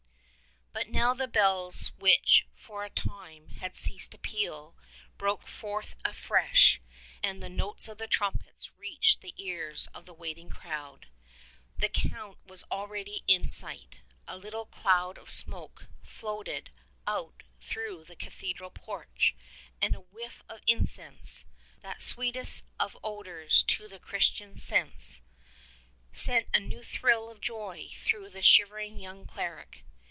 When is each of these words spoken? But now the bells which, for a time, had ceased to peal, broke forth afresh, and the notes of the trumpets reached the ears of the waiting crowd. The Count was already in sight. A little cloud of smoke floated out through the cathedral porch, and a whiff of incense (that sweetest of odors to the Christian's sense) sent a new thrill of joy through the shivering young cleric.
But 0.73 0.87
now 0.89 1.13
the 1.13 1.27
bells 1.27 1.91
which, 1.99 2.47
for 2.55 2.83
a 2.83 2.89
time, 2.89 3.49
had 3.49 3.75
ceased 3.75 4.13
to 4.13 4.17
peal, 4.17 4.75
broke 5.17 5.43
forth 5.45 5.95
afresh, 6.05 6.81
and 7.21 7.41
the 7.43 7.49
notes 7.49 7.87
of 7.89 7.97
the 7.97 8.07
trumpets 8.07 8.71
reached 8.79 9.19
the 9.19 9.33
ears 9.37 9.87
of 9.93 10.05
the 10.05 10.13
waiting 10.13 10.49
crowd. 10.49 11.07
The 11.77 11.89
Count 11.89 12.37
was 12.45 12.63
already 12.71 13.23
in 13.27 13.47
sight. 13.49 13.99
A 14.29 14.37
little 14.37 14.65
cloud 14.65 15.17
of 15.17 15.29
smoke 15.29 15.87
floated 16.03 16.71
out 17.05 17.43
through 17.59 18.05
the 18.05 18.15
cathedral 18.15 18.71
porch, 18.71 19.35
and 19.81 19.93
a 19.93 19.99
whiff 20.01 20.41
of 20.47 20.61
incense 20.65 21.45
(that 21.81 22.01
sweetest 22.01 22.63
of 22.79 22.97
odors 23.03 23.61
to 23.67 23.89
the 23.89 23.99
Christian's 23.99 24.63
sense) 24.63 25.21
sent 26.13 26.47
a 26.53 26.59
new 26.61 26.81
thrill 26.83 27.29
of 27.29 27.41
joy 27.41 27.89
through 27.97 28.29
the 28.29 28.41
shivering 28.41 28.99
young 28.99 29.25
cleric. 29.25 29.83